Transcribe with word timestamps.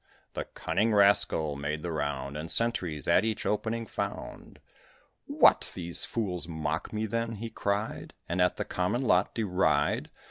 The 0.33 0.45
cunning 0.45 0.95
rascal 0.95 1.55
made 1.55 1.83
the 1.83 1.91
round, 1.91 2.35
And 2.35 2.49
sentries 2.49 3.07
at 3.07 3.23
each 3.23 3.45
opening 3.45 3.85
found. 3.85 4.57
"What! 5.27 5.69
these 5.75 6.05
fools 6.05 6.47
mock 6.47 6.91
me, 6.91 7.05
then?" 7.05 7.33
he 7.35 7.51
cried, 7.51 8.15
"And 8.27 8.41
at 8.41 8.55
the 8.55 8.65
common 8.65 9.03
lot 9.03 9.35
deride? 9.35 10.09